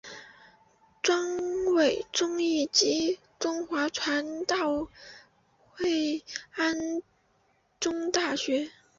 [1.03, 4.87] 庄伟忠以及中华传道
[5.75, 6.23] 会
[6.55, 6.75] 安
[7.79, 8.71] 柱中学。